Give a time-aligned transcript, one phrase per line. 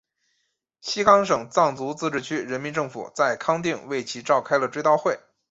[0.81, 5.19] 西康省藏族自治区人民政府在康定为其召开了追悼会。